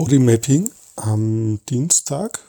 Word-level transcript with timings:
Bodymapping 0.00 0.72
am 0.96 1.62
Dienstag. 1.66 2.40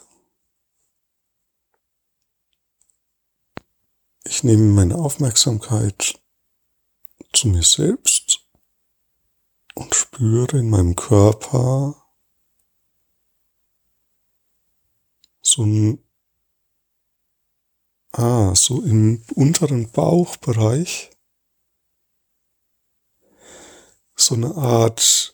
Ich 4.23 4.45
nehme 4.45 4.71
meine 4.71 4.95
Aufmerksamkeit 4.95 6.17
zu 7.33 7.49
mir 7.49 7.63
selbst 7.63 8.47
und 9.75 9.93
spüre 9.93 10.59
in 10.59 10.69
meinem 10.69 10.95
Körper 10.95 12.01
so 15.41 15.63
ein, 15.63 16.01
ah, 18.13 18.55
so 18.55 18.81
im 18.81 19.25
unteren 19.35 19.91
Bauchbereich 19.91 21.09
so 24.15 24.35
eine 24.35 24.55
Art 24.55 25.30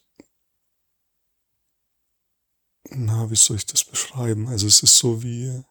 na, 2.92 3.30
wie 3.30 3.36
soll 3.36 3.58
ich 3.58 3.66
das 3.66 3.84
beschreiben? 3.84 4.48
Also 4.48 4.68
es 4.68 4.82
ist 4.84 4.98
so 4.98 5.24
wie 5.24 5.64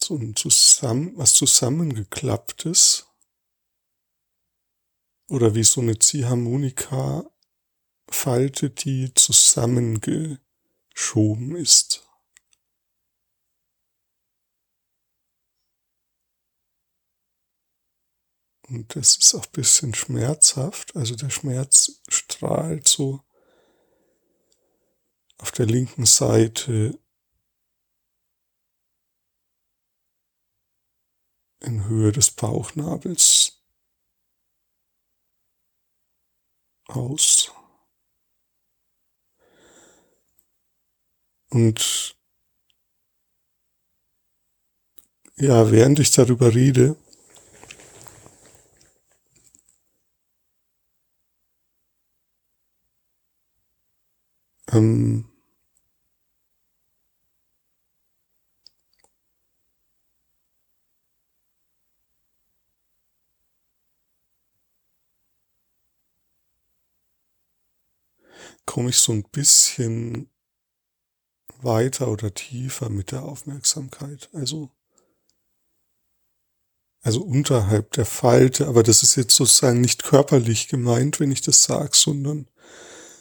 so 0.00 0.16
ein 0.16 0.34
zusammen, 0.36 1.12
was 1.16 1.34
zusammengeklapptes 1.34 3.06
oder 5.28 5.54
wie 5.54 5.64
so 5.64 5.80
eine 5.80 5.98
Ziehharmonika 5.98 7.24
Falte, 8.10 8.70
die 8.70 9.12
zusammengeschoben 9.14 11.56
ist. 11.56 12.08
Und 18.68 18.96
das 18.96 19.16
ist 19.16 19.34
auch 19.34 19.46
bisschen 19.46 19.94
schmerzhaft. 19.94 20.94
Also 20.96 21.16
der 21.16 21.30
Schmerz 21.30 22.02
strahlt 22.08 22.86
so 22.86 23.24
auf 25.38 25.52
der 25.52 25.66
linken 25.66 26.06
Seite 26.06 26.98
in 31.60 31.84
Höhe 31.86 32.12
des 32.12 32.30
Bauchnabels 32.30 33.62
aus. 36.88 37.52
Und 41.50 42.16
ja, 45.36 45.70
während 45.70 45.98
ich 46.00 46.10
darüber 46.10 46.54
rede, 46.54 46.96
ähm, 54.72 55.27
komme 68.66 68.90
ich 68.90 68.98
so 68.98 69.12
ein 69.12 69.24
bisschen 69.24 70.30
weiter 71.60 72.08
oder 72.08 72.32
tiefer 72.32 72.88
mit 72.88 73.12
der 73.12 73.22
Aufmerksamkeit. 73.22 74.28
Also, 74.32 74.70
also 77.00 77.22
unterhalb 77.22 77.92
der 77.92 78.04
Falte, 78.04 78.66
aber 78.66 78.82
das 78.82 79.02
ist 79.02 79.16
jetzt 79.16 79.34
sozusagen 79.34 79.80
nicht 79.80 80.02
körperlich 80.04 80.68
gemeint, 80.68 81.20
wenn 81.20 81.30
ich 81.30 81.40
das 81.40 81.64
sage, 81.64 81.90
sondern 81.94 82.48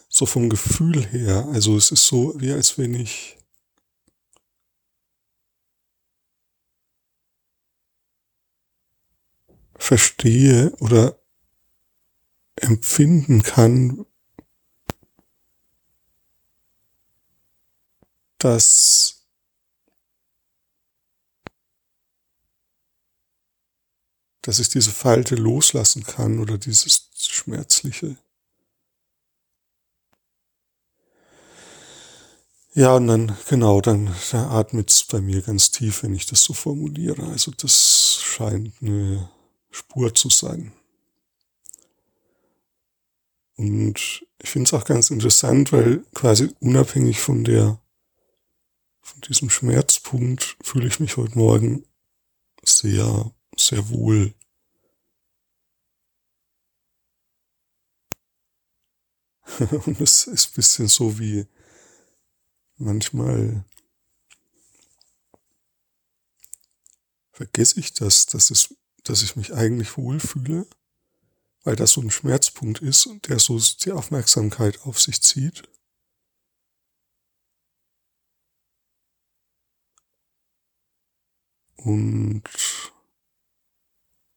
so 0.10 0.26
vom 0.26 0.50
Gefühl 0.50 1.06
her. 1.06 1.48
Also 1.54 1.78
es 1.78 1.92
ist 1.92 2.06
so, 2.06 2.34
wie 2.40 2.52
als 2.52 2.78
wenn 2.78 2.94
ich 2.94 3.38
verstehe 9.78 10.72
oder 10.80 11.20
empfinden 12.56 13.44
kann, 13.44 14.06
dass 18.40 19.18
dass 24.48 24.60
ich 24.60 24.70
diese 24.70 24.92
Falte 24.92 25.36
loslassen 25.36 26.06
kann 26.06 26.40
oder 26.40 26.58
dieses 26.58 27.10
Schmerzliche. 27.18 28.16
Ja, 32.74 32.96
und 32.96 33.08
dann, 33.08 33.36
genau, 33.50 33.82
dann 33.82 34.16
da 34.32 34.52
atmet 34.52 34.90
es 34.90 35.04
bei 35.04 35.20
mir 35.20 35.42
ganz 35.42 35.72
tief, 35.72 36.04
wenn 36.04 36.14
ich 36.14 36.28
das 36.28 36.44
so 36.44 36.54
formuliere. 36.54 37.24
Also 37.28 37.52
das 37.58 38.20
scheint 38.22 38.72
eine 38.82 39.30
Spur 39.70 40.14
zu 40.14 40.30
sein. 40.30 40.72
Und 43.58 44.24
ich 44.42 44.50
finde 44.50 44.68
es 44.68 44.74
auch 44.74 44.86
ganz 44.86 45.10
interessant, 45.10 45.74
weil 45.74 46.06
quasi 46.14 46.52
unabhängig 46.60 47.20
von 47.20 47.44
der 47.44 47.80
von 49.08 49.22
diesem 49.22 49.50
Schmerzpunkt 49.50 50.58
fühle 50.62 50.88
ich 50.88 51.00
mich 51.00 51.16
heute 51.16 51.38
Morgen 51.38 51.86
sehr, 52.64 53.34
sehr 53.56 53.88
wohl. 53.90 54.34
Und 59.86 60.02
es 60.02 60.28
ist 60.28 60.50
ein 60.50 60.56
bisschen 60.56 60.88
so 60.90 61.20
wie 61.20 61.48
manchmal 62.76 63.64
vergesse 67.32 67.80
ich 67.80 67.94
das, 67.94 68.26
dass, 68.26 68.52
es, 68.52 68.76
dass 69.04 69.24
ich 69.24 69.38
mich 69.38 69.54
eigentlich 69.54 69.96
wohlfühle, 69.96 70.68
weil 71.64 71.78
das 71.78 71.94
so 71.94 72.02
ein 72.02 72.12
Schmerzpunkt 72.12 72.82
ist 72.82 73.06
und 73.06 73.30
der 73.30 73.40
so 73.40 73.58
die 73.84 73.94
Aufmerksamkeit 73.94 74.82
auf 74.82 75.00
sich 75.00 75.22
zieht. 75.22 75.64
Und 81.88 82.44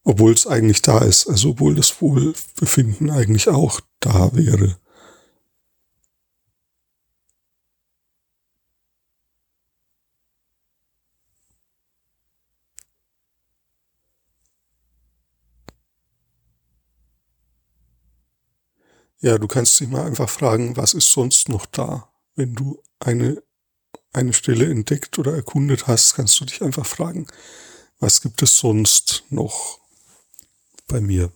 obwohl 0.05 0.33
es 0.33 0.47
eigentlich 0.47 0.83
da 0.83 0.99
ist, 1.01 1.27
also 1.29 1.51
obwohl 1.51 1.75
das 1.75 2.01
Wohlbefinden 2.01 3.11
eigentlich 3.11 3.49
auch 3.49 3.81
da 3.99 4.31
wäre. 4.35 4.79
Ja, 19.23 19.39
du 19.39 19.49
kannst 19.49 19.79
dich 19.81 19.89
mal 19.89 20.07
einfach 20.07 20.31
fragen, 20.31 20.77
was 20.77 20.95
ist 20.95 21.13
sonst 21.13 21.49
noch 21.49 21.67
da, 21.67 22.11
wenn 22.37 22.55
du 22.55 22.81
eine 23.01 23.43
eine 24.13 24.33
Stelle 24.33 24.69
entdeckt 24.71 25.19
oder 25.19 25.35
erkundet 25.35 25.87
hast, 25.87 26.15
kannst 26.15 26.41
du 26.41 26.45
dich 26.45 26.63
einfach 26.63 26.87
fragen, 26.87 27.27
was 28.01 28.21
gibt 28.23 28.43
es 28.43 28.59
sonst 28.59 29.25
noch 29.31 29.79
bei 30.89 31.01
mir? 31.01 31.31